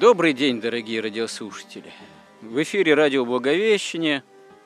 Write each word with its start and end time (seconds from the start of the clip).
Добрый 0.00 0.32
день, 0.32 0.60
дорогие 0.60 1.00
радиослушатели! 1.00 1.92
В 2.40 2.62
эфире 2.62 2.94
радио 2.94 3.24
Благовещение, 3.24 4.22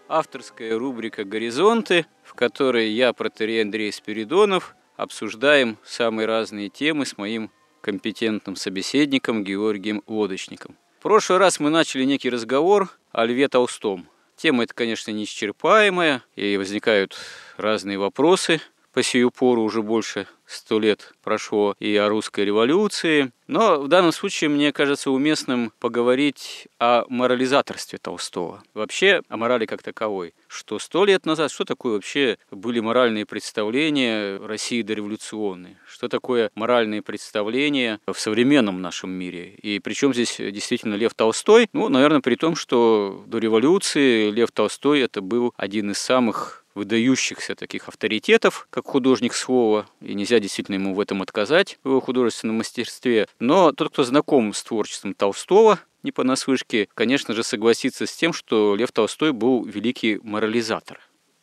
авторская 0.07 0.79
рубрика 0.79 1.25
«Горизонты», 1.25 2.05
в 2.23 2.35
которой 2.35 2.91
я, 2.91 3.15
протерей 3.15 3.63
Андрей 3.63 3.91
Спиридонов, 3.93 4.77
обсуждаем 4.95 5.79
самые 5.85 6.27
разные 6.27 6.69
темы 6.69 7.07
с 7.07 7.17
моим 7.17 7.51
компетентным 7.81 8.57
собеседником 8.57 9.43
Георгием 9.43 10.03
Лодочником. 10.07 10.77
В 10.99 11.03
прошлый 11.03 11.39
раз 11.39 11.61
мы 11.61 11.71
начали 11.71 12.05
некий 12.05 12.29
разговор 12.29 12.91
о 13.11 13.25
Льве 13.25 13.49
Толстом. 13.49 14.11
Тема 14.37 14.65
эта, 14.65 14.75
конечно, 14.75 15.13
неисчерпаемая, 15.13 16.23
и 16.37 16.59
возникают 16.59 17.17
разные 17.57 17.97
вопросы 17.97 18.61
по 18.93 19.03
сию 19.03 19.31
пору 19.31 19.63
уже 19.63 19.81
больше 19.81 20.27
сто 20.53 20.79
лет 20.79 21.13
прошло 21.23 21.75
и 21.79 21.97
о 21.97 22.09
русской 22.09 22.45
революции. 22.45 23.33
Но 23.47 23.81
в 23.81 23.89
данном 23.89 24.13
случае 24.13 24.49
мне 24.51 24.73
кажется 24.73 25.11
уместным 25.11 25.73
поговорить 25.79 26.69
о 26.79 27.05
морализаторстве 27.09 27.99
Толстого. 27.99 28.63
Вообще 28.73 29.23
о 29.29 29.37
морали 29.37 29.67
как 29.67 29.83
таковой. 29.83 30.33
Что 30.49 30.79
сто 30.79 31.05
лет 31.05 31.27
назад, 31.27 31.51
что 31.51 31.65
такое 31.65 31.95
вообще 31.95 32.39
были 32.51 32.81
моральные 32.81 33.27
представления 33.27 34.39
России 34.39 34.83
дореволюционной? 34.83 35.77
Что 35.87 36.09
такое 36.09 36.51
моральные 36.55 37.03
представления 37.03 38.01
в 38.07 38.19
современном 38.19 38.81
нашем 38.81 39.11
мире? 39.11 39.55
И 39.63 39.81
причем 39.81 40.15
здесь 40.15 40.37
действительно 40.39 40.95
Лев 40.95 41.15
Толстой? 41.15 41.69
Ну, 41.73 41.89
наверное, 41.89 42.21
при 42.21 42.37
том, 42.37 42.57
что 42.57 43.23
до 43.27 43.39
революции 43.39 44.31
Лев 44.31 44.51
Толстой 44.53 45.01
это 45.01 45.21
был 45.21 45.53
один 45.57 45.91
из 45.91 45.99
самых 45.99 46.63
выдающихся 46.75 47.55
таких 47.55 47.89
авторитетов, 47.89 48.67
как 48.71 48.87
художник 48.87 49.35
слова, 49.35 49.87
и 50.01 50.15
нельзя 50.15 50.41
действительно 50.43 50.75
ему 50.75 50.95
в 50.95 51.01
этом 51.01 51.23
отказать, 51.23 51.79
в 51.83 51.89
его 51.89 52.01
художественном 52.01 52.57
мастерстве. 52.57 53.27
Но 53.39 53.73
тот, 53.73 53.91
кто 53.91 54.05
знаком 54.05 54.53
с 54.53 54.63
творчеством 54.63 55.15
Толстого, 55.15 55.79
не 56.03 56.13
понаслышке, 56.13 56.89
конечно 56.95 57.35
же, 57.35 57.43
согласится 57.43 58.07
с 58.07 58.15
тем, 58.15 58.33
что 58.33 58.75
Лев 58.75 58.93
Толстой 58.93 59.33
был 59.33 59.65
великий 59.65 60.19
морализатор. 60.23 61.01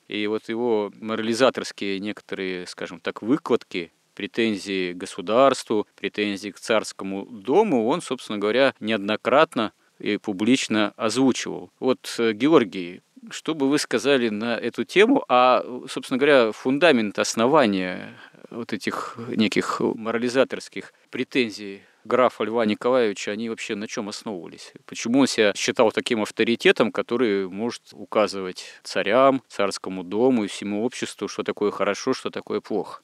И 0.07 0.25
вот 0.27 0.49
его 0.49 0.91
морализаторские 0.99 1.99
некоторые, 1.99 2.67
скажем 2.67 2.99
так, 2.99 3.21
выкладки, 3.21 3.91
претензии 4.15 4.91
к 4.91 4.97
государству, 4.97 5.87
претензии 5.95 6.49
к 6.49 6.59
царскому 6.59 7.25
дому, 7.25 7.87
он, 7.87 8.01
собственно 8.01 8.37
говоря, 8.37 8.73
неоднократно 8.79 9.71
и 9.99 10.17
публично 10.17 10.93
озвучивал. 10.97 11.71
Вот, 11.79 12.15
э, 12.17 12.33
Георгий, 12.33 13.01
что 13.29 13.53
бы 13.53 13.69
вы 13.69 13.77
сказали 13.77 14.29
на 14.29 14.57
эту 14.57 14.83
тему? 14.83 15.23
А, 15.29 15.63
собственно 15.89 16.17
говоря, 16.17 16.51
фундамент 16.51 17.19
основания 17.19 18.15
вот 18.49 18.73
этих 18.73 19.17
неких 19.35 19.79
морализаторских 19.79 20.93
претензий 21.09 21.83
графа 22.03 22.43
Льва 22.43 22.65
Николаевича, 22.65 23.31
они 23.31 23.49
вообще 23.49 23.75
на 23.75 23.87
чем 23.87 24.09
основывались? 24.09 24.73
Почему 24.85 25.19
он 25.19 25.27
себя 25.27 25.53
считал 25.55 25.91
таким 25.91 26.21
авторитетом, 26.21 26.91
который 26.91 27.47
может 27.47 27.83
указывать 27.91 28.65
царям, 28.83 29.43
царскому 29.47 30.03
дому 30.03 30.45
и 30.45 30.47
всему 30.47 30.83
обществу, 30.85 31.27
что 31.27 31.43
такое 31.43 31.71
хорошо, 31.71 32.13
что 32.13 32.29
такое 32.29 32.61
плохо? 32.61 33.01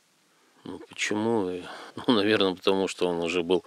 Ну, 0.63 0.79
почему? 0.89 1.61
Ну, 2.07 2.13
наверное, 2.13 2.55
потому 2.55 2.87
что 2.87 3.07
он 3.07 3.23
уже 3.23 3.43
был 3.43 3.63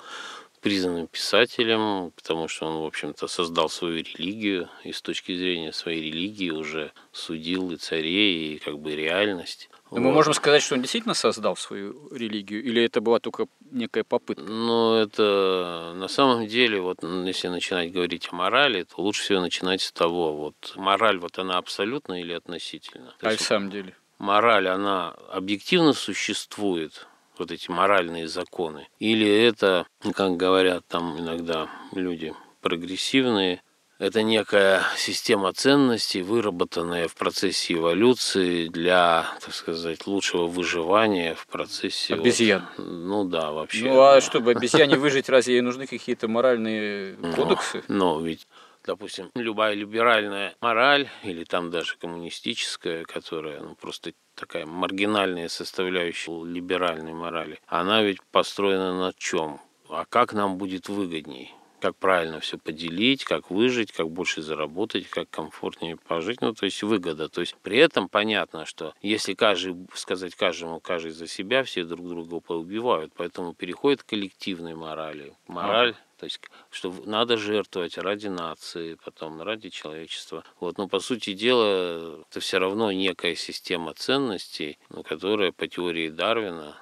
признанным 0.60 1.06
писателем, 1.06 2.10
потому 2.16 2.48
что 2.48 2.66
он, 2.66 2.82
в 2.82 2.86
общем-то, 2.86 3.28
создал 3.28 3.68
свою 3.68 3.98
религию 3.98 4.68
и 4.84 4.92
с 4.92 5.00
точки 5.00 5.34
зрения 5.36 5.72
своей 5.72 6.10
религии 6.10 6.50
уже 6.50 6.92
судил 7.12 7.70
и 7.70 7.76
царей, 7.76 8.54
и 8.54 8.58
как 8.58 8.78
бы 8.78 8.96
реальность. 8.96 9.70
Но 9.91 9.97
вот. 9.97 10.00
мы 10.00 10.12
можем 10.12 10.34
сказать, 10.34 10.62
что 10.62 10.75
он 10.75 10.82
действительно 10.82 11.15
создал 11.15 11.56
свою 11.56 12.09
религию, 12.15 12.62
или 12.62 12.82
это 12.84 13.00
была 13.00 13.21
только 13.21 13.47
некая 13.71 14.04
попытка? 14.04 14.44
Ну, 14.44 14.94
это 14.97 15.93
на 15.97 16.09
самом 16.09 16.47
деле, 16.47 16.81
вот 16.81 17.03
если 17.03 17.49
начинать 17.49 17.93
говорить 17.93 18.28
о 18.31 18.37
морали, 18.37 18.82
то 18.82 19.00
лучше 19.00 19.22
всего 19.22 19.41
начинать 19.41 19.81
с 19.81 19.93
того, 19.93 20.34
вот 20.34 20.75
мораль, 20.77 21.19
вот 21.19 21.38
она 21.38 21.56
абсолютно 21.59 22.21
или 22.21 22.32
относительно? 22.32 23.15
А 23.22 23.31
в 23.31 23.41
самом 23.41 23.71
деле? 23.71 23.94
Мораль, 24.19 24.69
она 24.69 25.10
объективно 25.31 25.93
существует, 25.93 27.06
вот 27.38 27.50
эти 27.50 27.71
моральные 27.71 28.28
законы. 28.28 28.88
Или 28.98 29.28
это, 29.28 29.87
как 30.15 30.37
говорят 30.37 30.84
там 30.88 31.19
иногда 31.19 31.69
люди 31.93 32.34
прогрессивные, 32.60 33.62
это 33.98 34.22
некая 34.22 34.82
система 34.97 35.53
ценностей, 35.53 36.22
выработанная 36.22 37.09
в 37.09 37.14
процессе 37.14 37.75
эволюции 37.75 38.69
для, 38.69 39.26
так 39.41 39.54
сказать, 39.54 40.06
лучшего 40.06 40.47
выживания 40.47 41.34
в 41.34 41.47
процессе... 41.47 42.14
Обезьян. 42.14 42.66
Вот, 42.76 42.86
ну 42.86 43.25
да, 43.25 43.50
вообще. 43.50 43.84
Ну 43.84 44.00
а 44.00 44.14
да. 44.14 44.20
чтобы 44.20 44.53
обезьяне 44.53 44.97
выжить, 44.97 45.28
разве 45.28 45.54
ей 45.54 45.60
нужны 45.62 45.86
какие-то 45.86 46.28
моральные 46.28 47.16
кодексы? 47.34 47.82
Но 47.88 48.20
ведь 48.20 48.47
допустим, 48.86 49.31
любая 49.34 49.75
либеральная 49.75 50.54
мораль 50.62 51.10
или 51.22 51.44
там 51.44 51.70
даже 51.70 51.97
коммунистическая, 51.98 53.04
которая 53.04 53.60
ну, 53.60 53.75
просто 53.75 54.12
такая 54.34 54.65
маргинальная 54.65 55.48
составляющая 55.48 56.44
либеральной 56.44 57.12
морали, 57.12 57.60
она 57.66 58.03
ведь 58.03 58.22
построена 58.32 58.98
на 58.98 59.12
чем? 59.16 59.60
А 59.91 60.04
как 60.06 60.32
нам 60.32 60.56
будет 60.56 60.88
выгодней? 60.88 61.54
Как 61.81 61.97
правильно 61.97 62.41
все 62.41 62.59
поделить, 62.59 63.25
как 63.25 63.50
выжить, 63.50 63.93
как 63.93 64.11
больше 64.11 64.43
заработать, 64.43 65.09
как 65.09 65.31
комфортнее 65.31 65.97
пожить, 65.97 66.41
ну, 66.41 66.55
то 66.55 66.65
есть 66.65 66.83
выгода. 66.83 67.28
То 67.28 67.41
есть 67.41 67.56
при 67.62 67.78
этом 67.78 68.09
понятно, 68.09 68.66
что 68.66 68.94
если 69.03 69.34
каждый, 69.34 69.77
сказать 69.94 70.34
каждому, 70.34 70.81
каждый 70.81 71.12
за 71.12 71.27
себя, 71.27 71.62
все 71.65 71.84
друг 71.84 72.09
друга 72.09 72.41
поубивают, 72.41 73.12
поэтому 73.16 73.55
переходит 73.55 74.03
к 74.03 74.06
коллективной 74.06 74.75
морали. 74.75 75.34
Мораль 75.47 75.94
то 76.19 76.25
есть, 76.25 76.41
что 76.71 76.93
надо 77.06 77.37
жертвовать 77.37 77.97
ради 77.97 78.27
нации, 78.27 78.99
потом 79.05 79.41
ради 79.41 79.69
человечества. 79.69 80.43
Вот, 80.59 80.77
но 80.77 80.89
по 80.89 80.99
сути 80.99 81.33
дела, 81.33 82.25
это 82.28 82.41
все 82.41 82.59
равно 82.59 82.91
некая 82.91 83.37
система 83.37 83.95
ценностей, 83.95 84.78
ну, 84.91 85.05
которая 85.05 85.53
по 85.53 85.69
теории 85.69 86.09
Дарвина 86.09 86.77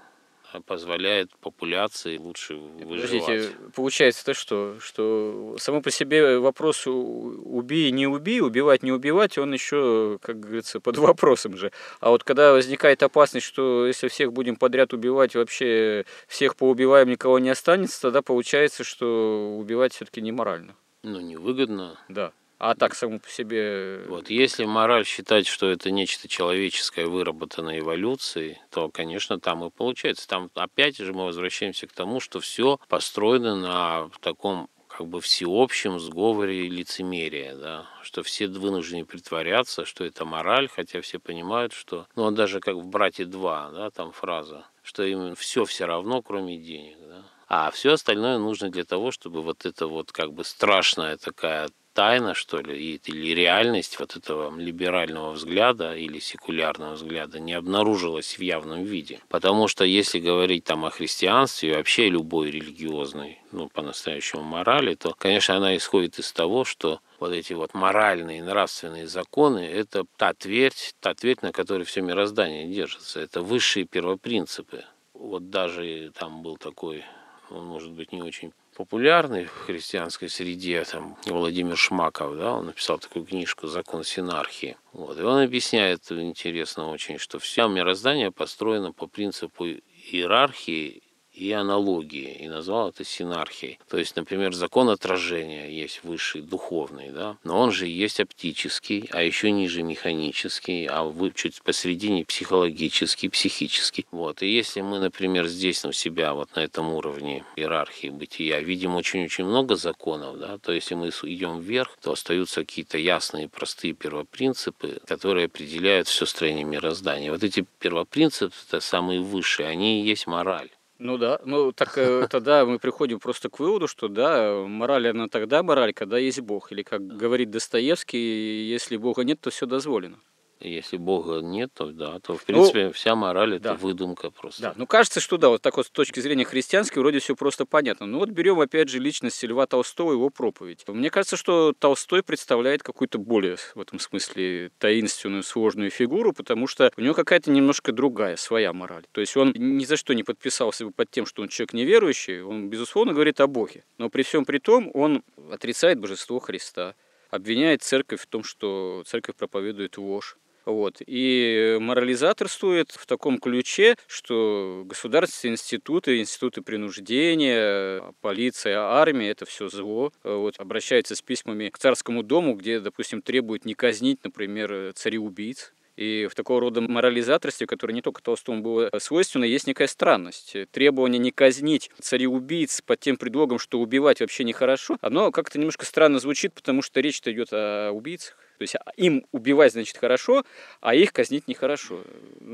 позволяет 0.61 1.31
популяции 1.41 2.19
лучше 2.19 2.55
выживать. 2.55 3.25
Подождите, 3.25 3.57
получается 3.75 4.25
то 4.25 4.35
что? 4.35 4.77
Что 4.81 5.57
само 5.59 5.81
по 5.81 5.91
себе 5.91 6.39
вопрос 6.39 6.87
убей, 6.87 7.91
не 7.91 8.07
убей, 8.07 8.41
убивать, 8.41 8.83
не 8.83 8.93
убивать, 8.93 9.39
он 9.39 9.53
еще, 9.53 10.19
как 10.23 10.41
говорится, 10.41 10.81
под 10.81 10.99
вопросом 10.99 11.57
же. 11.57 11.73
А 12.01 12.11
вот 12.11 12.25
когда 12.25 12.53
возникает 12.53 13.03
опасность, 13.03 13.47
что 13.47 13.87
если 13.87 14.09
всех 14.09 14.33
будем 14.33 14.57
подряд 14.57 14.93
убивать, 14.93 15.35
вообще 15.35 16.05
всех 16.29 16.57
поубиваем, 16.57 17.09
никого 17.09 17.39
не 17.39 17.51
останется, 17.51 18.01
тогда 18.01 18.23
получается, 18.23 18.85
что 18.85 19.57
убивать 19.59 19.95
все-таки 19.95 20.21
неморально. 20.21 20.77
Ну, 21.03 21.21
невыгодно. 21.21 21.99
Да. 22.09 22.33
А 22.59 22.75
так 22.75 22.95
само 22.95 23.19
по 23.19 23.29
себе... 23.29 23.61
Э, 23.61 24.07
вот 24.09 24.31
если 24.31 24.65
мораль 24.65 25.05
считать, 25.05 25.47
что 25.47 25.69
это 25.69 25.91
нечто 25.91 26.27
человеческое, 26.27 27.07
выработанное 27.07 27.81
эволюцией, 27.81 28.59
то, 28.71 28.89
конечно, 28.89 29.39
там 29.39 29.65
и 29.65 29.71
получается. 29.71 30.27
Там 30.27 30.51
опять 30.55 30.97
же 30.97 31.13
мы 31.13 31.27
возвращаемся 31.27 31.87
к 31.87 31.93
тому, 31.93 32.19
что 32.21 32.41
все 32.41 32.79
построено 32.89 33.57
на 33.57 34.11
таком 34.21 34.69
как 34.89 35.09
бы 35.09 35.21
всеобщем 35.21 36.01
сговоре 36.01 36.69
лицемерия, 36.69 37.55
да, 37.55 37.87
что 38.03 38.23
все 38.23 38.49
вынуждены 38.49 39.05
притворяться, 39.05 39.85
что 39.85 40.05
это 40.05 40.25
мораль, 40.25 40.69
хотя 40.69 41.03
все 41.03 41.19
понимают, 41.19 41.75
что, 41.75 42.07
ну, 42.17 42.31
даже 42.31 42.61
как 42.61 42.77
в 42.77 42.87
«Брате 42.87 43.25
2», 43.25 43.75
да, 43.75 43.91
там 43.91 44.13
фраза, 44.13 44.65
что 44.83 45.03
им 45.03 45.35
все 45.35 45.67
все 45.67 45.85
равно, 45.85 46.23
кроме 46.23 46.57
денег, 46.57 46.97
да, 47.01 47.25
а 47.47 47.71
все 47.73 47.93
остальное 47.93 48.39
нужно 48.39 48.71
для 48.71 48.85
того, 48.85 49.11
чтобы 49.11 49.43
вот 49.43 49.67
это 49.67 49.87
вот 49.87 50.13
как 50.13 50.33
бы 50.33 50.45
страшная 50.45 51.19
такая 51.19 51.69
тайна, 51.97 52.35
что 52.35 52.61
ли, 52.61 53.01
или 53.07 53.35
реальность 53.35 53.99
вот 53.99 54.17
этого 54.17 54.55
либерального 54.55 55.33
взгляда 55.33 55.97
или 55.97 56.19
секулярного 56.19 56.93
взгляда 56.93 57.41
не 57.41 57.55
обнаружилась 57.55 58.37
в 58.37 58.43
явном 58.43 58.85
виде. 58.85 59.21
Потому 59.29 59.67
что 59.67 59.83
если 59.85 60.19
говорить 60.21 60.65
там 60.65 60.85
о 60.85 60.91
христианстве 60.91 61.71
и 61.71 61.75
вообще 61.75 62.11
любой 62.11 62.51
религиозной, 62.51 63.41
ну, 63.51 63.71
по-настоящему 63.71 64.43
морали, 64.43 64.95
то, 64.95 65.15
конечно, 65.17 65.57
она 65.57 65.75
исходит 65.75 66.19
из 66.19 66.31
того, 66.33 66.67
что 66.67 67.01
вот 67.19 67.33
эти 67.33 67.55
вот 67.55 67.73
моральные, 67.73 68.43
нравственные 68.43 69.07
законы, 69.07 69.61
это 69.61 70.05
та 70.19 70.35
твердь, 70.35 70.95
та 71.01 71.15
твердь, 71.15 71.41
на 71.41 71.53
которой 71.53 71.85
все 71.85 72.03
мироздание 72.03 72.67
держится. 72.69 73.21
Это 73.21 73.41
высшие 73.41 73.87
первопринципы. 73.87 74.85
Вот 75.15 75.49
даже 75.49 76.13
там 76.19 76.43
был 76.43 76.59
такой, 76.59 77.05
он 77.51 77.65
может 77.65 77.93
быть 77.93 78.13
не 78.13 78.23
очень 78.23 78.53
популярный 78.77 79.47
в 79.47 79.53
христианской 79.67 80.29
среде, 80.29 80.85
там, 80.85 81.17
Владимир 81.27 81.77
Шмаков, 81.77 82.37
да, 82.37 82.53
он 82.53 82.67
написал 82.67 82.99
такую 82.99 83.25
книжку 83.25 83.67
«Закон 83.67 84.05
синархии». 84.05 84.77
Вот, 84.93 85.19
и 85.19 85.23
он 85.23 85.43
объясняет 85.43 86.11
интересно 86.13 86.91
очень, 86.91 87.19
что 87.19 87.39
все 87.39 87.69
мироздание 87.69 88.31
построено 88.31 88.93
по 88.93 89.07
принципу 89.07 89.65
иерархии 89.67 91.03
и 91.37 91.53
аналогии, 91.53 92.37
и 92.41 92.49
назвал 92.49 92.89
это 92.89 93.05
синархией. 93.05 93.79
То 93.89 93.99
есть, 93.99 94.17
например, 94.17 94.55
закон 94.55 94.89
отражения 94.89 95.71
есть 95.71 96.03
высший, 96.03 96.41
духовный, 96.41 97.11
да, 97.11 97.37
но 97.45 97.61
он 97.61 97.73
же 97.73 97.87
есть 97.87 98.21
оптический, 98.21 99.09
а 99.13 99.23
еще 99.23 99.51
ниже 99.51 99.83
механический, 99.83 100.87
а 100.87 101.05
вы 101.05 101.31
чуть 101.33 101.63
посередине 101.63 102.25
психологический, 102.25 103.29
психический. 103.29 104.07
Вот. 104.11 104.43
И 104.43 104.49
если 104.49 104.81
мы, 104.81 104.99
например, 104.99 105.47
здесь 105.47 105.85
у 105.85 105.93
себя 105.93 106.33
вот 106.35 106.57
на 106.57 106.61
этом 106.61 106.93
уровне 106.95 107.45
иерархии 107.57 108.09
бытия 108.09 108.61
видим 108.61 108.97
очень-очень 108.97 109.45
много 109.45 109.77
законов, 109.77 110.39
да, 110.39 110.59
то 110.59 110.73
если 110.73 110.95
мы 110.95 111.09
идем 111.09 111.61
вверх, 111.61 111.99
то 112.01 112.13
остаются 112.13 112.61
какие-то 112.61 112.99
ясные, 112.99 113.49
простые 113.49 113.93
первопринципы, 113.93 115.01
которые 115.07 115.47
определяют 115.47 116.09
все 116.09 116.25
строение 116.27 116.65
мироздания. 116.65 117.31
Вот 117.31 117.45
эти 117.45 117.67
первопринципы, 117.79 118.55
это 118.69 118.81
самые 118.81 119.21
высшие, 119.21 119.69
они 119.69 120.01
и 120.01 120.07
есть 120.07 120.27
мораль. 120.27 120.71
Ну 120.99 121.19
да, 121.19 121.39
ну 121.45 121.73
так 121.73 121.99
э, 121.99 122.27
тогда 122.31 122.65
мы 122.65 122.79
приходим 122.79 123.21
просто 123.21 123.51
к 123.51 123.59
выводу, 123.59 123.87
что 123.87 124.09
да, 124.09 124.63
мораль 124.67 125.09
она 125.11 125.29
тогда 125.29 125.63
мораль, 125.63 125.93
когда 125.93 126.17
есть 126.17 126.41
Бог. 126.41 126.73
Или 126.73 126.83
как 126.83 127.07
говорит 127.07 127.51
Достоевский, 127.51 128.67
если 128.67 128.97
Бога 128.97 129.23
нет, 129.23 129.41
то 129.41 129.51
все 129.51 129.67
дозволено. 129.67 130.19
Если 130.61 130.97
Бога 130.97 131.41
нет, 131.41 131.71
то 131.75 131.93
да, 131.93 132.19
то 132.21 132.35
в 132.35 132.41
ну, 132.49 132.55
принципе 132.55 132.87
ну, 132.87 132.93
вся 132.93 133.15
мораль 133.15 133.57
это 133.57 133.71
да. 133.71 133.75
выдумка 133.75 134.31
просто. 134.31 134.63
Да, 134.63 134.75
ну 134.77 134.87
кажется, 134.87 135.21
что 135.21 135.37
да, 135.37 135.51
вот 135.51 135.61
так 135.61 135.77
вот 135.77 135.87
с 135.87 135.91
точки 135.91 136.21
зрения 136.21 136.45
христианской 136.45 137.03
вроде 137.03 137.19
все 137.19 137.37
просто 137.37 137.67
понятно. 137.67 138.07
Ну 138.07 138.19
вот 138.19 138.31
берем 138.31 138.59
опять 138.61 138.89
же 138.89 138.99
личность 138.99 139.43
Льва 139.45 139.67
Толстого, 139.67 140.13
его 140.13 140.31
проповедь. 140.31 140.83
Мне 140.89 141.11
кажется, 141.11 141.37
что 141.37 141.75
Толстой 141.79 142.23
представляет 142.23 142.83
какую-то 142.83 143.19
более 143.19 143.57
в 143.75 143.81
этом 143.81 143.99
смысле 143.99 144.71
таинственную, 144.79 145.43
сложную 145.43 145.91
фигуру, 145.91 146.33
потому 146.33 146.67
что 146.67 146.91
у 146.97 147.01
него 147.03 147.13
какая-то 147.13 147.51
немножко 147.51 147.93
другая, 147.93 148.37
своя 148.37 148.73
мораль. 148.73 149.05
То 149.13 149.21
есть 149.21 149.37
он 149.37 149.53
ни 149.57 149.85
за 149.85 149.99
что 149.99 150.15
не 150.15 150.23
подписался 150.23 150.87
бы 150.87 150.91
под 150.91 151.11
тем, 151.11 151.27
что 151.27 151.43
он 151.43 151.49
человек 151.49 151.75
неверующий, 151.75 152.41
он 152.41 152.71
безусловно 152.71 153.13
говорит 153.13 153.41
о 153.41 153.47
Боге. 153.47 153.85
Но 153.99 154.09
при 154.09 154.23
всем 154.23 154.47
при 154.47 154.59
том 154.59 154.91
он 154.95 155.23
отрицает 155.51 156.01
божество 156.01 156.39
Христа, 156.39 156.95
обвиняет 157.31 157.83
церковь 157.83 158.23
в 158.23 158.27
том, 158.27 158.43
что 158.43 159.03
церковь 159.07 159.37
проповедует 159.37 159.99
ложь 159.99 160.39
вот. 160.67 160.97
И 161.07 161.79
морализаторствует 161.81 162.91
в 162.91 163.07
таком 163.07 163.39
ключе, 163.39 163.97
что 164.09 164.83
государственные 164.85 165.55
институты, 165.55 166.19
институты 166.19 166.61
принуждения, 166.61 168.03
полиция, 168.21 168.81
армия– 168.81 169.31
это 169.31 169.47
все 169.47 169.69
зло. 169.69 170.13
Вот. 170.25 170.57
Обращается 170.59 171.15
с 171.15 171.23
письмами 171.23 171.69
к 171.69 171.79
царскому 171.79 172.23
дому, 172.23 172.55
где, 172.55 172.81
допустим, 172.81 173.23
требует 173.23 173.65
не 173.65 173.75
казнить, 173.75 174.25
например, 174.25 174.93
цареубийц. 174.95 175.73
И 175.97 176.29
в 176.31 176.35
такого 176.35 176.61
рода 176.61 176.83
морализаторстве, 176.83 177.67
которое 177.67 177.95
не 177.95 178.03
только 178.03 178.23
Толстому 178.23 178.61
было 178.61 178.91
свойственно, 178.99 179.45
есть 179.45 179.67
некая 179.67 179.87
странность. 179.87 180.55
Требование 180.71 181.19
не 181.19 181.31
казнить 181.31 181.91
цареубийц 182.01 182.83
под 182.83 183.01
тем 183.01 183.17
предлогом, 183.17 183.59
что 183.59 183.81
убивать 183.81 184.21
вообще 184.21 184.45
нехорошо, 184.45 184.99
оно 185.01 185.31
как-то 185.31 185.59
немножко 185.59 185.87
странно 185.87 186.19
звучит, 186.19 186.53
потому 186.53 186.83
что 186.83 187.01
речь-то 187.01 187.33
идет 187.33 187.49
о 187.53 187.93
убийцах. 187.93 188.37
То 188.59 188.63
есть 188.63 188.75
а, 188.77 188.91
им 188.97 189.27
убивать, 189.33 189.73
значит, 189.73 189.97
хорошо, 189.97 190.45
а 190.81 190.95
их 190.95 191.13
казнить 191.13 191.49
нехорошо. 191.49 192.01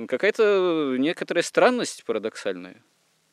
Какая-то 0.08 0.96
некоторая 0.99 1.43
странность 1.43 2.04
парадоксальная. 2.04 2.82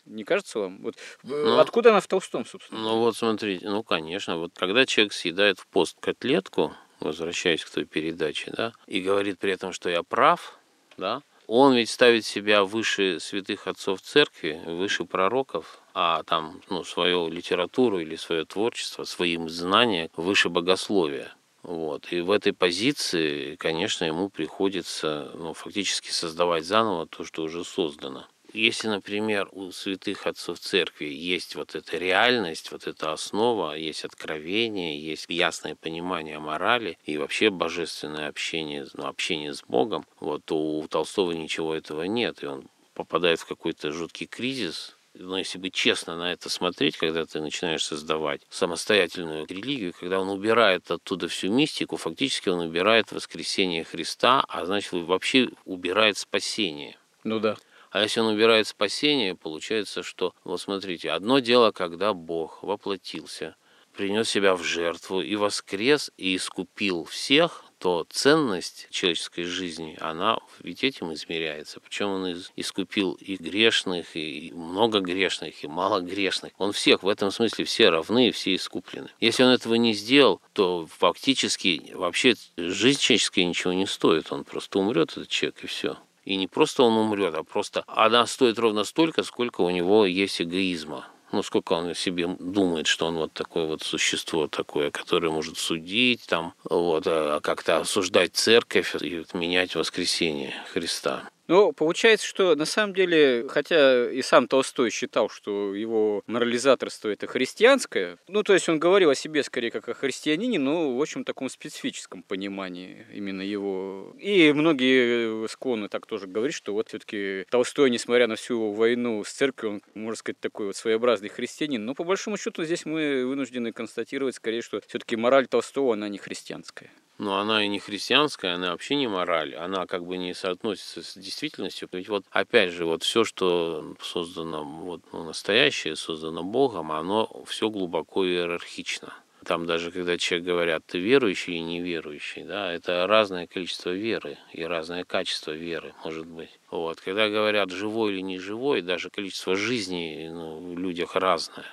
Не 0.06 0.24
кажется 0.24 0.60
вам? 0.60 0.80
Вот 0.81 0.95
ну, 1.24 1.60
откуда 1.60 1.92
она 1.92 2.00
в 2.00 2.07
Толстом, 2.07 2.45
собственно? 2.45 2.81
Ну 2.81 3.00
вот 3.00 3.16
смотрите, 3.16 3.69
ну 3.69 3.83
конечно, 3.83 4.38
вот 4.38 4.51
когда 4.56 4.86
человек 4.86 5.13
съедает 5.13 5.60
в 5.60 5.68
пост 5.68 5.98
котлетку, 6.00 6.74
возвращаясь 7.00 7.63
к 7.63 7.69
той 7.69 7.86
передаче, 7.86 8.51
да, 8.56 8.74
и 8.88 9.01
говорит 9.01 9.38
при 9.39 9.51
этом, 9.51 9.71
что 9.71 9.89
я 9.89 10.01
прав, 10.01 10.57
да, 10.98 11.21
он 11.51 11.74
ведь 11.74 11.89
ставит 11.89 12.25
себя 12.25 12.63
выше 12.63 13.19
святых 13.19 13.66
отцов 13.68 14.01
церкви, 14.01 14.62
выше 14.66 15.06
пророков, 15.06 15.81
а 15.95 16.21
там, 16.24 16.62
ну, 16.69 16.83
свою 16.83 17.27
литературу 17.27 18.00
или 18.00 18.16
свое 18.16 18.45
творчество, 18.45 19.04
своим 19.04 19.50
знания 19.50 20.12
выше 20.16 20.50
богословия. 20.50 21.33
Вот. 21.69 22.12
И 22.12 22.21
в 22.21 22.31
этой 22.31 22.51
позиции, 22.51 23.56
конечно, 23.56 24.04
ему 24.04 24.30
приходится 24.30 25.31
ну, 25.36 25.54
фактически 25.54 26.10
создавать 26.10 26.66
заново 26.66 27.06
то, 27.06 27.24
что 27.24 27.44
уже 27.44 27.63
создано. 27.63 28.25
Если, 28.54 28.88
например, 28.88 29.48
у 29.51 29.71
святых 29.71 30.25
отцов 30.25 30.57
церкви 30.57 31.06
есть 31.06 31.54
вот 31.54 31.75
эта 31.75 31.98
реальность, 31.98 32.71
вот 32.71 32.88
эта 32.88 33.13
основа, 33.13 33.77
есть 33.77 34.04
откровение, 34.04 35.00
есть 35.00 35.27
ясное 35.30 35.75
понимание 35.75 36.39
морали 36.39 36.98
и 37.06 37.18
вообще 37.19 37.51
божественное 37.51 38.30
общение, 38.30 38.88
ну, 38.95 39.06
общение 39.06 39.54
с 39.54 39.62
Богом, 39.62 40.07
вот, 40.19 40.44
то 40.45 40.57
у 40.57 40.88
Толстого 40.88 41.33
ничего 41.33 41.75
этого 41.75 42.01
нет, 42.01 42.42
и 42.42 42.48
он 42.48 42.68
попадает 42.95 43.39
в 43.42 43.45
какой-то 43.45 43.92
жуткий 43.92 44.25
кризис, 44.25 44.98
но 45.19 45.38
если 45.38 45.57
бы 45.57 45.69
честно 45.69 46.16
на 46.16 46.31
это 46.31 46.50
смотреть, 46.50 46.98
когда 46.98 47.25
ты 47.25 47.42
начинаешь 47.42 47.83
создавать 47.83 48.42
самостоятельную 48.50 49.45
религию, 49.45 49.94
когда 50.00 50.19
он 50.19 50.30
убирает 50.30 50.89
оттуда 50.89 51.27
всю 51.27 51.51
мистику, 51.51 51.98
фактически 51.98 52.50
он 52.50 52.60
убирает 52.60 53.12
воскресение 53.12 53.83
Христа, 53.83 54.44
а 54.48 54.66
значит 54.66 54.94
вообще 54.94 55.50
убирает 55.66 56.18
спасение. 56.18 56.98
Ну 57.24 57.39
да. 57.39 57.57
А 57.92 58.01
если 58.01 58.21
он 58.21 58.27
убирает 58.33 58.68
спасение, 58.68 59.36
получается, 59.36 60.04
что, 60.04 60.33
вот 60.44 60.62
смотрите, 60.62 61.12
одно 61.12 61.39
дело, 61.39 61.71
когда 61.71 62.13
Бог 62.13 62.63
воплотился, 62.63 63.56
принес 63.94 64.30
себя 64.30 64.56
в 64.56 64.63
жертву 64.63 65.21
и 65.21 65.36
воскрес, 65.36 66.12
и 66.16 66.36
искупил 66.36 67.04
всех, 67.06 67.66
то 67.80 68.06
ценность 68.10 68.88
человеческой 68.92 69.44
жизни, 69.44 69.98
она 70.02 70.38
ведь 70.62 70.83
этим 70.83 71.14
измеряется. 71.14 71.80
Причем 71.80 72.09
он 72.09 72.36
искупил 72.56 73.14
и 73.14 73.38
грешных, 73.38 74.16
и 74.16 74.52
много 74.54 75.00
грешных, 75.00 75.64
и 75.64 75.68
мало 75.68 76.02
грешных. 76.02 76.52
Он 76.57 76.74
всех, 76.74 77.04
в 77.04 77.07
этом 77.07 77.31
смысле 77.31 77.66
все 77.66 77.90
равны 77.90 78.31
все 78.31 78.54
искуплены. 78.54 79.09
Если 79.19 79.44
он 79.44 79.50
этого 79.50 79.76
не 79.76 79.94
сделал, 79.94 80.42
то 80.54 80.88
фактически 80.98 81.92
вообще 81.94 82.36
жизнь 82.57 83.00
человеческая 83.00 83.45
ничего 83.45 83.74
не 83.74 83.88
стоит. 83.88 84.31
Он 84.31 84.44
просто 84.44 84.80
умрет, 84.80 85.12
этот 85.12 85.30
человек, 85.30 85.64
и 85.64 85.68
все. 85.68 85.98
И 86.26 86.36
не 86.36 86.48
просто 86.48 86.83
он 86.83 86.98
умрет, 86.98 87.33
а 87.33 87.44
просто 87.44 87.83
она 87.88 88.28
стоит 88.28 88.59
ровно 88.59 88.83
столько, 88.83 89.24
сколько 89.24 89.62
у 89.62 89.69
него 89.69 90.06
есть 90.06 90.42
эгоизма 90.42 91.07
ну, 91.31 91.44
сколько 91.44 91.74
он 91.74 91.90
о 91.90 91.95
себе 91.95 92.28
думает, 92.40 92.88
что 92.88 93.07
он 93.07 93.16
вот 93.16 93.33
такое 93.33 93.66
вот 93.66 93.81
существо 93.83 94.48
такое, 94.48 94.92
которое 94.92 95.30
может 95.30 95.57
судить, 95.57 96.26
там, 96.28 96.54
вот, 96.64 97.04
а 97.06 97.40
как-то 97.42 97.78
осуждать 97.78 98.36
церковь 98.36 98.95
и 99.02 99.24
менять 99.33 99.76
воскресение 99.76 100.54
Христа. 100.74 101.30
Ну, 101.50 101.74
получается, 101.74 102.28
что 102.28 102.56
на 102.56 102.66
самом 102.66 102.94
деле, 102.94 103.48
хотя 103.50 104.08
и 104.12 104.22
сам 104.22 104.48
Толстой 104.48 104.92
считал, 104.92 105.30
что 105.30 105.74
его 105.74 106.22
морализаторство 106.28 107.10
это 107.10 107.26
христианское, 107.26 108.20
ну, 108.28 108.44
то 108.44 108.54
есть 108.54 108.70
он 108.70 108.78
говорил 108.78 109.10
о 109.10 109.16
себе 109.16 109.42
скорее 109.42 109.72
как 109.72 109.90
о 109.90 109.96
христианине, 109.96 110.60
но 110.60 110.96
в 110.96 111.02
общем 111.02 111.24
таком 111.24 111.50
специфическом 111.50 112.22
понимании 112.22 113.08
именно 113.12 113.42
его. 113.42 114.16
И 114.20 114.54
многие 114.54 115.48
склонны 115.48 115.90
так 115.90 116.06
тоже 116.06 116.28
говорить, 116.28 116.56
что 116.56 116.74
вот 116.74 116.90
все-таки 116.90 117.46
Толстой, 117.50 117.90
несмотря 117.90 118.28
на 118.28 118.36
всю 118.36 118.72
войну 118.72 119.24
с 119.24 119.32
церковью, 119.32 119.78
он, 119.78 119.82
можно 119.96 120.18
сказать, 120.18 120.40
такой 120.40 120.68
вот 120.68 120.76
своеобразный 120.76 121.30
христианин. 121.30 121.84
Но 121.84 121.96
по 121.96 122.04
большому 122.04 122.38
счету 122.38 122.64
здесь 122.64 122.86
мы 122.86 123.26
вынуждены 123.26 123.72
констатировать 123.72 124.36
скорее, 124.36 124.62
что 124.62 124.82
все-таки 124.86 125.16
мораль 125.16 125.48
Толстого, 125.48 125.94
она 125.94 126.10
не 126.10 126.20
христианская 126.20 126.92
но 127.19 127.38
она 127.38 127.64
и 127.64 127.68
не 127.68 127.80
христианская, 127.80 128.56
она 128.56 128.71
вообще 128.71 128.95
не 128.95 129.07
мораль, 129.07 129.54
она 129.54 129.85
как 129.85 130.06
бы 130.06 130.18
не 130.18 130.33
соотносится 130.33 131.04
с 131.04 131.16
действительностью. 131.16 131.90
Ведь 131.92 132.09
вот 132.09 132.26
опять 132.31 132.71
же, 132.71 132.85
вот 132.85 133.04
все, 133.04 133.23
что 133.23 133.95
создано, 134.02 134.64
вот 134.64 135.02
ну, 135.11 135.26
настоящее, 135.26 135.95
создано 135.95 136.44
Богом, 136.44 136.92
оно 136.92 137.44
все 137.45 137.69
глубоко 137.69 138.26
иерархично. 138.26 139.14
Там 139.45 139.66
даже 139.66 139.92
когда 139.92 140.18
человек 140.18 140.47
говорят, 140.47 140.85
ты 140.85 140.99
верующий 140.99 141.56
и 141.56 141.61
неверующий, 141.61 142.44
да, 142.44 142.71
это 142.73 143.07
разное 143.07 143.47
количество 143.47 143.90
веры 143.90 144.38
и 144.52 144.64
разное 144.64 145.06
качество 145.06 145.52
веры, 145.52 145.94
может 146.04 146.26
быть. 146.26 146.59
Вот. 146.69 146.99
Когда 147.02 147.30
говорят 147.30 147.71
живой 147.71 148.14
или 148.14 148.21
не 148.21 148.38
живой, 148.38 148.81
даже 148.81 149.09
количество 149.09 149.56
жизни 149.56 150.30
ну, 150.31 150.73
в 150.73 150.78
людях 150.78 151.16
разное. 151.16 151.66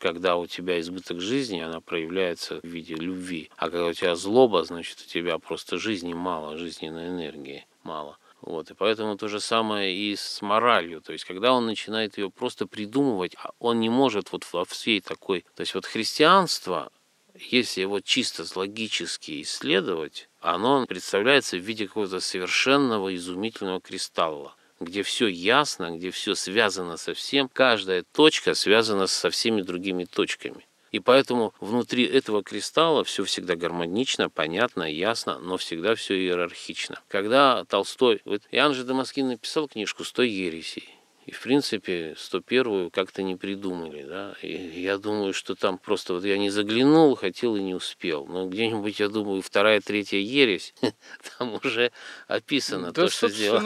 Когда 0.00 0.36
у 0.36 0.46
тебя 0.46 0.80
избыток 0.80 1.20
жизни, 1.20 1.60
она 1.60 1.80
проявляется 1.80 2.60
в 2.62 2.64
виде 2.64 2.94
любви. 2.94 3.50
А 3.56 3.68
когда 3.68 3.86
у 3.86 3.92
тебя 3.92 4.16
злоба, 4.16 4.64
значит, 4.64 4.98
у 5.06 5.08
тебя 5.08 5.38
просто 5.38 5.78
жизни 5.78 6.14
мало, 6.14 6.56
жизненной 6.56 7.08
энергии 7.08 7.66
мало. 7.82 8.18
Вот, 8.40 8.70
и 8.70 8.74
поэтому 8.74 9.18
то 9.18 9.28
же 9.28 9.38
самое 9.38 9.94
и 9.94 10.16
с 10.16 10.40
моралью. 10.40 11.02
То 11.02 11.12
есть, 11.12 11.26
когда 11.26 11.52
он 11.52 11.66
начинает 11.66 12.16
ее 12.16 12.30
просто 12.30 12.66
придумывать, 12.66 13.36
а 13.36 13.50
он 13.58 13.78
не 13.80 13.90
может 13.90 14.32
вот 14.32 14.46
во 14.52 14.64
всей 14.64 15.02
такой... 15.02 15.44
То 15.54 15.60
есть, 15.60 15.74
вот 15.74 15.84
христианство, 15.84 16.90
если 17.34 17.82
его 17.82 18.00
чисто 18.00 18.44
логически 18.56 19.42
исследовать, 19.42 20.30
оно 20.40 20.86
представляется 20.86 21.58
в 21.58 21.60
виде 21.60 21.86
какого-то 21.86 22.20
совершенного 22.20 23.14
изумительного 23.14 23.82
кристалла 23.82 24.54
где 24.80 25.02
все 25.02 25.26
ясно, 25.28 25.96
где 25.96 26.10
все 26.10 26.34
связано 26.34 26.96
со 26.96 27.14
всем, 27.14 27.48
каждая 27.48 28.04
точка 28.12 28.54
связана 28.54 29.06
со 29.06 29.30
всеми 29.30 29.62
другими 29.62 30.04
точками. 30.04 30.66
И 30.90 30.98
поэтому 30.98 31.54
внутри 31.60 32.04
этого 32.04 32.42
кристалла 32.42 33.04
все 33.04 33.24
всегда 33.24 33.54
гармонично, 33.54 34.28
понятно, 34.28 34.82
ясно, 34.82 35.38
но 35.38 35.56
всегда 35.56 35.94
все 35.94 36.14
иерархично. 36.14 37.00
Когда 37.06 37.64
Толстой... 37.66 38.20
Вот 38.24 38.42
Иоанн 38.50 38.74
же 38.74 38.82
Дамаскин 38.84 39.28
написал 39.28 39.68
книжку 39.68 40.02
«Сто 40.02 40.22
ересей». 40.22 40.99
И, 41.30 41.32
в 41.32 41.42
принципе, 41.42 42.16
101-ю 42.18 42.90
как-то 42.90 43.22
не 43.22 43.36
придумали, 43.36 44.02
да. 44.02 44.34
И 44.42 44.80
я 44.80 44.98
думаю, 44.98 45.32
что 45.32 45.54
там 45.54 45.78
просто 45.78 46.14
вот 46.14 46.24
я 46.24 46.36
не 46.36 46.50
заглянул, 46.50 47.14
хотел 47.14 47.54
и 47.54 47.62
не 47.62 47.72
успел. 47.72 48.26
Но 48.26 48.48
где-нибудь, 48.48 48.98
я 48.98 49.08
думаю, 49.08 49.40
вторая, 49.40 49.80
третья 49.80 50.16
ересь, 50.16 50.74
там 51.38 51.60
уже 51.62 51.92
описано 52.26 52.90
да, 52.90 53.02
то, 53.02 53.08
что 53.08 53.28
сделал 53.28 53.60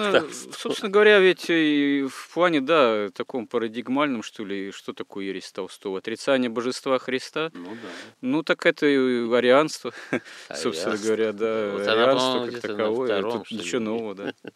Собственно 0.53 0.91
говоря, 0.91 1.21
ведь 1.21 1.49
в 1.49 2.35
плане, 2.35 2.61
да, 2.61 3.09
таком 3.15 3.47
парадигмальном, 3.47 4.23
что 4.23 4.45
ли, 4.45 4.71
что 4.71 4.93
такое 4.93 5.25
ересь 5.25 5.51
Толстого? 5.51 5.97
Отрицание 5.97 6.51
божества 6.51 6.99
Христа? 6.99 7.51
Ну 7.55 7.71
да. 7.71 7.89
Ну 8.21 8.43
так 8.43 8.67
это 8.67 8.85
арианство, 9.35 9.95
собственно 10.55 10.99
говоря, 10.99 11.33
да. 11.33 11.71
Вот 11.73 11.89
арианство 11.89 12.47
как 12.47 12.61
таковое. 12.61 13.23
Тут 13.23 13.51
ничего 13.51 13.81
нового, 13.81 14.15
да. 14.15 14.35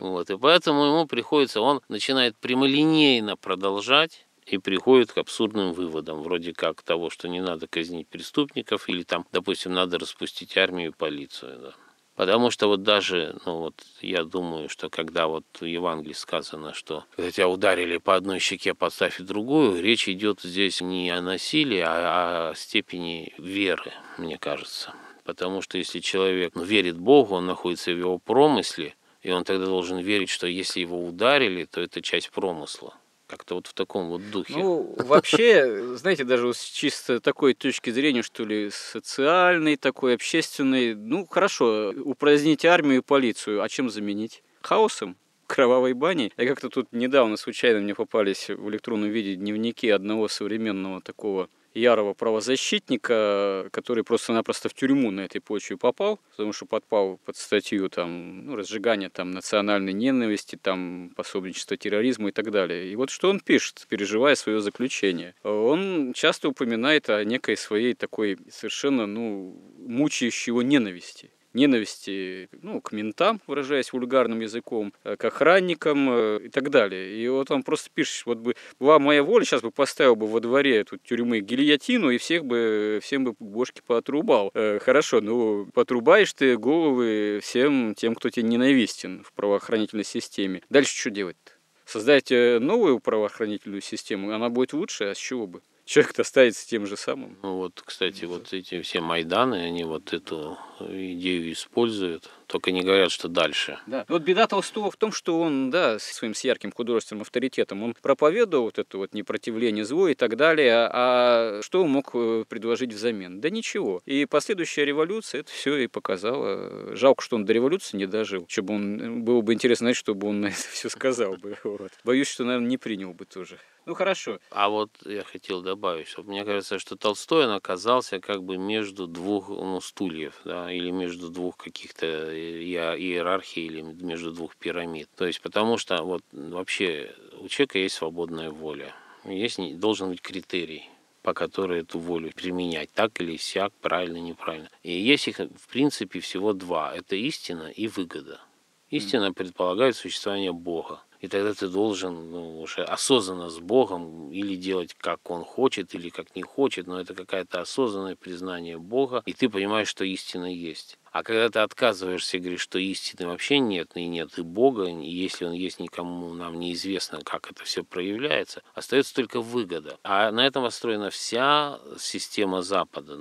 Вот, 0.00 0.30
и 0.30 0.36
поэтому 0.36 0.84
ему 0.84 1.06
приходится, 1.06 1.60
он 1.60 1.80
начинает 1.88 2.36
прямолинейно 2.36 3.36
продолжать 3.36 4.26
и 4.46 4.58
приходит 4.58 5.12
к 5.12 5.18
абсурдным 5.18 5.72
выводам, 5.72 6.22
вроде 6.22 6.52
как 6.52 6.82
того, 6.82 7.10
что 7.10 7.28
не 7.28 7.40
надо 7.40 7.66
казнить 7.66 8.08
преступников, 8.08 8.88
или 8.88 9.02
там, 9.02 9.26
допустим, 9.32 9.72
надо 9.72 9.98
распустить 9.98 10.56
армию 10.56 10.90
и 10.90 10.94
полицию. 10.94 11.58
Да. 11.60 11.74
Потому 12.16 12.50
что 12.50 12.68
вот 12.68 12.82
даже, 12.82 13.36
ну 13.44 13.58
вот 13.58 13.74
я 14.00 14.22
думаю, 14.22 14.68
что 14.68 14.88
когда 14.88 15.26
вот 15.26 15.44
в 15.60 15.64
Евангелии 15.64 16.12
сказано, 16.12 16.72
что 16.72 17.04
когда 17.16 17.30
тебя 17.32 17.48
ударили 17.48 17.98
по 17.98 18.14
одной 18.14 18.38
щеке, 18.38 18.72
подставь 18.72 19.18
и 19.18 19.24
другую, 19.24 19.82
речь 19.82 20.08
идет 20.08 20.40
здесь 20.42 20.80
не 20.80 21.10
о 21.10 21.20
насилии, 21.20 21.82
а 21.84 22.50
о 22.50 22.54
степени 22.54 23.34
веры, 23.36 23.92
мне 24.16 24.38
кажется. 24.38 24.94
Потому 25.24 25.60
что 25.60 25.76
если 25.76 25.98
человек 25.98 26.54
ну, 26.54 26.62
верит 26.62 26.98
Богу, 26.98 27.34
он 27.34 27.46
находится 27.46 27.90
в 27.90 27.98
его 27.98 28.18
промысле, 28.18 28.94
и 29.24 29.30
он 29.32 29.42
тогда 29.42 29.64
должен 29.64 29.98
верить, 29.98 30.28
что 30.28 30.46
если 30.46 30.80
его 30.80 31.02
ударили, 31.02 31.64
то 31.64 31.80
это 31.80 32.02
часть 32.02 32.30
промысла. 32.30 32.94
Как-то 33.26 33.54
вот 33.54 33.66
в 33.66 33.72
таком 33.72 34.10
вот 34.10 34.30
духе. 34.30 34.52
Ну, 34.54 34.94
вообще, 34.98 35.96
знаете, 35.96 36.24
даже 36.24 36.52
с 36.52 36.62
чисто 36.62 37.20
такой 37.20 37.54
точки 37.54 37.88
зрения, 37.88 38.22
что 38.22 38.44
ли, 38.44 38.68
социальной, 38.70 39.76
такой 39.76 40.14
общественной, 40.14 40.94
ну, 40.94 41.26
хорошо, 41.26 41.94
упразднить 42.04 42.66
армию 42.66 42.98
и 42.98 43.02
полицию, 43.02 43.62
а 43.62 43.68
чем 43.68 43.90
заменить? 43.90 44.44
Хаосом? 44.60 45.16
кровавой 45.46 45.92
бани. 45.92 46.32
Я 46.38 46.46
как-то 46.46 46.70
тут 46.70 46.88
недавно 46.92 47.36
случайно 47.36 47.80
мне 47.80 47.94
попались 47.94 48.48
в 48.48 48.70
электронном 48.70 49.10
виде 49.10 49.34
дневники 49.34 49.90
одного 49.90 50.26
современного 50.28 51.02
такого 51.02 51.50
ярого 51.74 52.14
правозащитника, 52.14 53.68
который 53.72 54.04
просто-напросто 54.04 54.68
в 54.68 54.74
тюрьму 54.74 55.10
на 55.10 55.22
этой 55.22 55.40
почве 55.40 55.76
попал, 55.76 56.20
потому 56.30 56.52
что 56.52 56.66
подпал 56.66 57.18
под 57.24 57.36
статью 57.36 57.88
там, 57.88 58.46
ну, 58.46 58.56
разжигания 58.56 59.10
там, 59.10 59.32
национальной 59.32 59.92
ненависти, 59.92 60.56
там, 60.56 61.10
пособничества 61.16 61.76
терроризму 61.76 62.28
и 62.28 62.32
так 62.32 62.50
далее. 62.50 62.90
И 62.90 62.96
вот 62.96 63.10
что 63.10 63.28
он 63.28 63.40
пишет, 63.40 63.86
переживая 63.88 64.34
свое 64.34 64.60
заключение. 64.60 65.34
Он 65.42 66.12
часто 66.14 66.48
упоминает 66.48 67.10
о 67.10 67.22
некой 67.24 67.56
своей 67.56 67.94
такой 67.94 68.38
совершенно 68.50 69.06
ну, 69.06 69.56
мучающей 69.78 70.50
его 70.50 70.62
ненависти 70.62 71.30
ненависти 71.54 72.48
ну, 72.62 72.80
к 72.80 72.92
ментам, 72.92 73.40
выражаясь 73.46 73.92
вульгарным 73.92 74.40
языком, 74.40 74.92
э, 75.04 75.16
к 75.16 75.24
охранникам 75.24 76.08
э, 76.10 76.40
и 76.44 76.48
так 76.48 76.70
далее. 76.70 77.16
И 77.16 77.28
вот 77.28 77.50
он 77.50 77.62
просто 77.62 77.90
пишет, 77.94 78.26
вот 78.26 78.38
бы 78.38 78.56
была 78.78 78.98
моя 78.98 79.22
воля, 79.22 79.44
сейчас 79.44 79.62
бы 79.62 79.70
поставил 79.70 80.16
бы 80.16 80.26
во 80.26 80.40
дворе 80.40 80.78
эту 80.78 80.98
тюрьмы 80.98 81.40
гильотину 81.40 82.10
и 82.10 82.18
всех 82.18 82.44
бы, 82.44 83.00
всем 83.02 83.24
бы 83.24 83.34
бошки 83.38 83.80
поотрубал. 83.86 84.50
Э, 84.54 84.78
хорошо, 84.80 85.20
ну, 85.20 85.66
потрубаешь 85.72 86.32
ты 86.34 86.58
головы 86.58 87.40
всем 87.42 87.94
тем, 87.94 88.14
кто 88.14 88.28
тебе 88.28 88.48
ненавистен 88.48 89.22
в 89.22 89.32
правоохранительной 89.32 90.04
системе. 90.04 90.62
Дальше 90.68 90.96
что 90.96 91.10
делать-то? 91.10 91.52
Создать 91.86 92.30
новую 92.30 92.98
правоохранительную 92.98 93.82
систему, 93.82 94.32
она 94.32 94.48
будет 94.48 94.72
лучше, 94.72 95.04
а 95.04 95.14
с 95.14 95.18
чего 95.18 95.46
бы? 95.46 95.60
Человек 95.84 96.18
остается 96.18 96.66
тем 96.66 96.86
же 96.86 96.96
самым. 96.96 97.38
Ну 97.42 97.56
вот, 97.56 97.82
кстати, 97.84 98.24
вот 98.24 98.52
эти 98.52 98.80
все 98.82 99.00
Майданы, 99.00 99.56
они 99.66 99.84
вот 99.84 100.12
эту 100.12 100.58
идею 100.80 101.52
используют, 101.52 102.30
только 102.46 102.72
не 102.72 102.82
говорят, 102.82 103.10
что 103.10 103.28
дальше. 103.28 103.78
Да. 103.86 104.04
Вот 104.08 104.22
беда 104.22 104.46
Толстого 104.46 104.90
в 104.90 104.96
том, 104.96 105.12
что 105.12 105.40
он, 105.40 105.70
да, 105.70 105.98
своим 105.98 106.34
с 106.34 106.42
ярким 106.44 106.72
художественным 106.72 107.22
авторитетом, 107.22 107.82
он 107.82 107.94
проповедовал 108.00 108.64
вот 108.64 108.78
это 108.78 108.98
вот 108.98 109.14
непротивление 109.14 109.84
злу 109.84 110.08
и 110.08 110.14
так 110.14 110.36
далее, 110.36 110.88
а 110.92 111.60
что 111.62 111.82
он 111.82 111.90
мог 111.90 112.10
э, 112.14 112.44
предложить 112.48 112.92
взамен? 112.92 113.40
Да 113.40 113.50
ничего. 113.50 114.02
И 114.06 114.26
последующая 114.26 114.84
революция 114.84 115.40
это 115.40 115.52
все 115.52 115.76
и 115.76 115.86
показала. 115.86 116.94
Жалко, 116.96 117.22
что 117.22 117.36
он 117.36 117.44
до 117.44 117.52
революции 117.52 117.96
не 117.96 118.06
дожил. 118.06 118.46
Чтобы 118.48 118.74
он, 118.74 119.22
было 119.22 119.40
бы 119.40 119.52
интересно 119.54 119.84
знать, 119.84 119.96
чтобы 119.96 120.28
он 120.28 120.40
на 120.40 120.46
это 120.46 120.56
все 120.56 120.88
сказал 120.88 121.36
бы. 121.36 121.56
Вот. 121.64 121.92
Боюсь, 122.04 122.28
что, 122.28 122.44
наверное, 122.44 122.68
не 122.68 122.78
принял 122.78 123.12
бы 123.14 123.24
тоже. 123.24 123.58
Ну 123.86 123.94
хорошо. 123.94 124.38
А 124.50 124.68
вот 124.68 124.90
я 125.04 125.24
хотел 125.24 125.60
добавить, 125.60 126.08
что 126.08 126.22
мне 126.22 126.44
кажется, 126.44 126.78
что 126.78 126.96
Толстой 126.96 127.44
он 127.46 127.52
оказался 127.52 128.18
как 128.18 128.42
бы 128.42 128.56
между 128.56 129.06
двух 129.06 129.48
ну, 129.48 129.80
стульев, 129.80 130.40
да, 130.44 130.72
или 130.72 130.90
между 130.90 131.28
двух 131.28 131.56
каких-то 131.58 132.33
иерархий, 132.34 133.66
или 133.66 133.82
между 133.82 134.32
двух 134.32 134.56
пирамид. 134.56 135.08
То 135.16 135.26
есть 135.26 135.40
потому 135.40 135.78
что 135.78 136.02
вот 136.02 136.22
вообще 136.32 137.14
у 137.40 137.48
человека 137.48 137.78
есть 137.78 137.96
свободная 137.96 138.50
воля, 138.50 138.94
есть 139.24 139.78
должен 139.78 140.10
быть 140.10 140.20
критерий 140.20 140.88
по 141.24 141.32
которой 141.32 141.80
эту 141.80 141.98
волю 141.98 142.32
применять, 142.36 142.92
так 142.92 143.18
или 143.18 143.38
сяк, 143.38 143.72
правильно, 143.80 144.18
неправильно. 144.18 144.68
И 144.82 144.92
есть 144.92 145.26
их, 145.26 145.38
в 145.38 145.68
принципе, 145.68 146.20
всего 146.20 146.52
два. 146.52 146.94
Это 146.94 147.16
истина 147.16 147.70
и 147.70 147.88
выгода. 147.88 148.42
Истина 148.90 149.32
предполагает 149.32 149.96
существование 149.96 150.52
Бога. 150.52 151.00
И 151.22 151.28
тогда 151.28 151.54
ты 151.54 151.68
должен 151.68 152.30
ну, 152.30 152.60
уже 152.60 152.84
осознанно 152.84 153.48
с 153.48 153.58
Богом 153.58 154.30
или 154.30 154.54
делать, 154.56 154.92
как 154.92 155.30
Он 155.30 155.42
хочет, 155.42 155.94
или 155.94 156.10
как 156.10 156.36
не 156.36 156.42
хочет, 156.42 156.86
но 156.86 157.00
это 157.00 157.14
какое-то 157.14 157.62
осознанное 157.62 158.14
признание 158.14 158.76
Бога, 158.76 159.22
и 159.24 159.32
ты 159.32 159.48
понимаешь, 159.48 159.88
что 159.88 160.04
истина 160.04 160.44
есть. 160.44 160.98
А 161.14 161.22
когда 161.22 161.48
ты 161.48 161.60
отказываешься 161.60 162.36
и 162.38 162.40
говоришь, 162.40 162.62
что 162.62 162.80
истины 162.80 163.28
вообще 163.28 163.60
нет, 163.60 163.92
и 163.94 164.04
нет 164.06 164.36
и 164.36 164.42
Бога, 164.42 164.86
и 164.86 165.08
если 165.08 165.44
Он 165.44 165.52
есть, 165.52 165.78
никому 165.78 166.34
нам 166.34 166.58
неизвестно, 166.58 167.20
как 167.22 167.52
это 167.52 167.62
все 167.62 167.84
проявляется, 167.84 168.64
остается 168.74 169.14
только 169.14 169.40
выгода. 169.40 169.96
А 170.02 170.32
на 170.32 170.44
этом 170.44 170.64
построена 170.64 171.10
вся 171.10 171.78
система 172.00 172.62
Запада, 172.62 173.16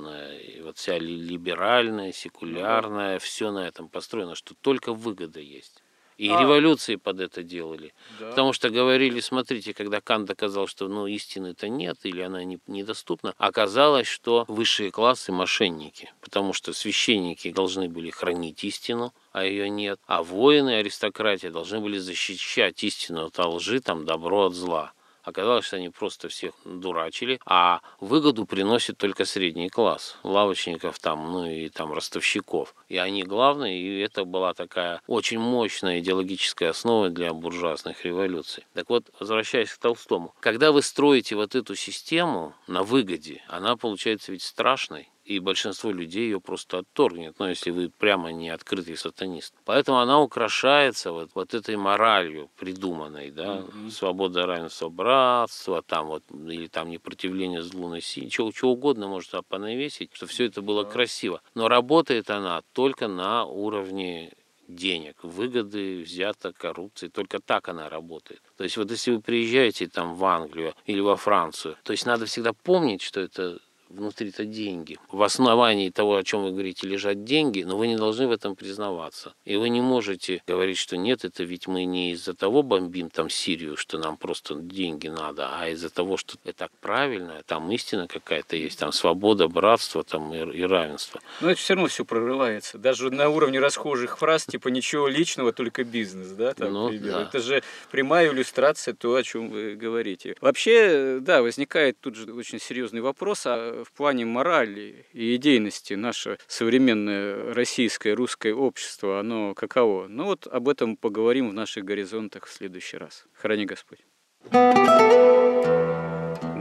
вот 0.63 0.77
вся 0.79 0.97
либеральная, 0.97 2.11
секулярная, 2.13 3.19
все 3.19 3.51
на 3.51 3.67
этом 3.67 3.89
построено, 3.89 4.33
что 4.33 4.55
только 4.55 4.91
выгода 4.91 5.39
есть. 5.39 5.82
И 6.17 6.29
а... 6.29 6.39
революции 6.39 6.95
под 6.95 7.19
это 7.19 7.43
делали. 7.43 7.93
Да. 8.19 8.29
Потому 8.29 8.53
что 8.53 8.69
говорили, 8.69 9.19
смотрите, 9.19 9.73
когда 9.73 10.01
Кант 10.01 10.27
доказал, 10.27 10.67
что 10.67 10.87
ну, 10.87 11.07
истины-то 11.07 11.69
нет 11.69 11.97
или 12.03 12.21
она 12.21 12.43
не, 12.43 12.59
недоступна, 12.67 13.33
оказалось, 13.37 14.07
что 14.07 14.45
высшие 14.47 14.91
классы 14.91 15.31
мошенники. 15.31 16.11
Потому 16.21 16.53
что 16.53 16.73
священники 16.73 17.51
должны 17.51 17.89
были 17.89 18.09
хранить 18.09 18.63
истину, 18.63 19.13
а 19.31 19.45
ее 19.45 19.69
нет. 19.69 19.99
А 20.05 20.23
воины 20.23 20.75
аристократия 20.75 21.51
должны 21.51 21.79
были 21.79 21.97
защищать 21.97 22.83
истину 22.83 23.25
от 23.25 23.39
лжи, 23.39 23.79
там, 23.79 24.05
добро 24.05 24.47
от 24.47 24.53
зла. 24.53 24.93
Оказалось, 25.23 25.65
что 25.65 25.77
они 25.77 25.89
просто 25.89 26.27
всех 26.27 26.53
дурачили, 26.65 27.39
а 27.45 27.81
выгоду 27.99 28.45
приносит 28.45 28.97
только 28.97 29.25
средний 29.25 29.69
класс, 29.69 30.17
лавочников 30.23 30.99
там, 30.99 31.31
ну 31.31 31.45
и 31.45 31.69
там 31.69 31.93
ростовщиков. 31.93 32.75
И 32.89 32.97
они 32.97 33.23
главные, 33.23 33.81
и 33.81 33.99
это 33.99 34.25
была 34.25 34.53
такая 34.53 35.01
очень 35.07 35.39
мощная 35.39 35.99
идеологическая 35.99 36.69
основа 36.69 37.09
для 37.09 37.33
буржуазных 37.33 38.03
революций. 38.05 38.65
Так 38.73 38.89
вот, 38.89 39.05
возвращаясь 39.19 39.71
к 39.71 39.77
Толстому, 39.77 40.33
когда 40.41 40.71
вы 40.71 40.81
строите 40.81 41.35
вот 41.35 41.55
эту 41.55 41.75
систему 41.75 42.53
на 42.67 42.83
выгоде, 42.83 43.41
она 43.47 43.77
получается 43.77 44.31
ведь 44.31 44.43
страшной. 44.43 45.09
И 45.25 45.39
большинство 45.39 45.91
людей 45.91 46.25
ее 46.25 46.39
просто 46.39 46.79
отторгнет, 46.79 47.39
но 47.39 47.45
ну, 47.45 47.49
если 47.49 47.71
вы 47.71 47.89
прямо 47.89 48.31
не 48.31 48.49
открытый 48.49 48.97
сатанист. 48.97 49.53
Поэтому 49.65 49.99
она 49.99 50.21
украшается 50.21 51.11
вот, 51.11 51.29
вот 51.33 51.53
этой 51.53 51.77
моралью 51.77 52.49
придуманной, 52.57 53.31
да, 53.31 53.57
mm-hmm. 53.57 53.89
свобода, 53.89 54.45
равенство, 54.45 54.89
братство, 54.89 55.81
там 55.81 56.07
вот, 56.07 56.23
или 56.31 56.67
там 56.67 56.89
непротивление 56.89 57.61
злу 57.61 57.87
на 57.89 58.01
силе, 58.01 58.29
чего, 58.29 58.51
чего 58.51 58.71
угодно 58.71 59.07
можно 59.07 59.43
понавесить, 59.43 60.09
что 60.13 60.27
все 60.27 60.45
это 60.45 60.61
было 60.61 60.83
mm-hmm. 60.83 60.91
красиво. 60.91 61.41
Но 61.55 61.67
работает 61.67 62.29
она 62.29 62.61
только 62.73 63.07
на 63.07 63.45
уровне 63.45 64.33
денег, 64.67 65.17
выгоды, 65.23 66.01
взяток, 66.01 66.57
коррупции. 66.57 67.07
Только 67.07 67.39
так 67.39 67.69
она 67.69 67.89
работает. 67.89 68.41
То 68.57 68.63
есть 68.63 68.77
вот 68.77 68.89
если 68.91 69.11
вы 69.11 69.21
приезжаете 69.21 69.87
там 69.87 70.15
в 70.15 70.25
Англию 70.25 70.73
или 70.85 70.99
во 70.99 71.15
Францию, 71.15 71.77
то 71.83 71.91
есть 71.91 72.05
надо 72.05 72.25
всегда 72.25 72.53
помнить, 72.53 73.01
что 73.01 73.19
это 73.19 73.59
внутри-то 73.93 74.45
деньги. 74.45 74.97
В 75.11 75.21
основании 75.23 75.89
того, 75.89 76.15
о 76.15 76.23
чем 76.23 76.43
вы 76.43 76.51
говорите, 76.51 76.87
лежат 76.87 77.23
деньги, 77.23 77.63
но 77.63 77.77
вы 77.77 77.87
не 77.87 77.95
должны 77.95 78.27
в 78.27 78.31
этом 78.31 78.55
признаваться. 78.55 79.33
И 79.45 79.55
вы 79.55 79.69
не 79.69 79.81
можете 79.81 80.41
говорить, 80.47 80.77
что 80.77 80.97
нет, 80.97 81.25
это 81.25 81.43
ведь 81.43 81.67
мы 81.67 81.85
не 81.85 82.11
из-за 82.11 82.33
того 82.33 82.63
бомбим 82.63 83.09
там 83.09 83.29
Сирию, 83.29 83.77
что 83.77 83.97
нам 83.97 84.17
просто 84.17 84.55
деньги 84.55 85.07
надо, 85.07 85.49
а 85.51 85.69
из-за 85.69 85.89
того, 85.89 86.17
что 86.17 86.37
это 86.43 86.53
так 86.53 86.71
правильно, 86.81 87.41
там 87.45 87.71
истина 87.71 88.07
какая-то 88.07 88.55
есть, 88.55 88.79
там 88.79 88.91
свобода, 88.91 89.47
братство 89.47 90.03
там 90.03 90.33
и, 90.33 90.57
и 90.57 90.63
равенство. 90.63 91.21
Но 91.41 91.51
это 91.51 91.59
все 91.59 91.75
равно 91.75 91.87
все 91.87 92.05
прорывается. 92.05 92.77
Даже 92.77 93.11
на 93.11 93.29
уровне 93.29 93.59
расхожих 93.59 94.17
фраз, 94.17 94.45
типа 94.45 94.69
ничего 94.69 95.07
личного, 95.07 95.53
только 95.53 95.83
бизнес, 95.83 96.29
да? 96.29 96.53
Там, 96.53 96.73
ну, 96.73 96.91
да. 96.99 97.23
Это 97.23 97.39
же 97.39 97.63
прямая 97.91 98.31
иллюстрация 98.31 98.93
то, 98.93 99.15
о 99.15 99.23
чем 99.23 99.49
вы 99.49 99.75
говорите. 99.75 100.35
Вообще, 100.41 101.19
да, 101.21 101.41
возникает 101.41 101.99
тут 101.99 102.15
же 102.15 102.31
очень 102.33 102.59
серьезный 102.59 103.01
вопрос, 103.01 103.43
а 103.45 103.82
в 103.83 103.91
плане 103.91 104.25
морали 104.25 105.05
и 105.13 105.35
идейности 105.35 105.93
наше 105.93 106.37
современное 106.47 107.53
российское, 107.53 108.13
русское 108.13 108.53
общество, 108.53 109.19
оно 109.19 109.53
каково? 109.53 110.07
Ну 110.07 110.25
вот 110.25 110.47
об 110.47 110.69
этом 110.69 110.97
поговорим 110.97 111.49
в 111.49 111.53
наших 111.53 111.83
горизонтах 111.83 112.45
в 112.45 112.51
следующий 112.51 112.97
раз. 112.97 113.25
Храни 113.33 113.65
Господь. 113.65 113.99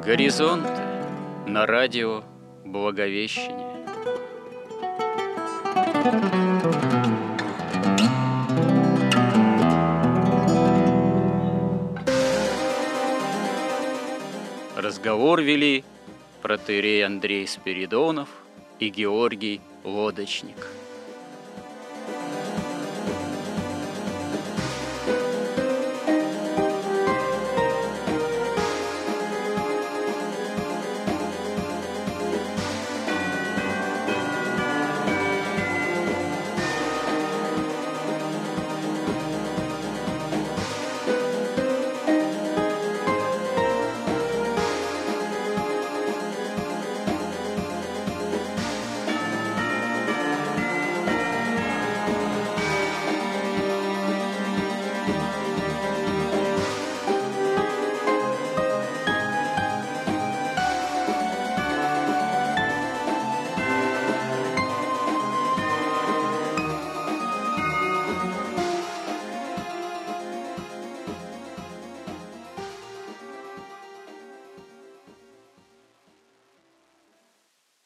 Горизонт 0.05 0.67
на 1.47 1.67
радио 1.67 2.25
Благовещение. 2.65 3.73
Разговор 14.77 15.41
вели 15.41 15.85
протеерей 16.43 17.07
Андрей 17.07 17.47
Спиридонов 17.47 18.29
и 18.81 18.89
Георгий 18.89 19.61
Лодочник– 19.85 20.67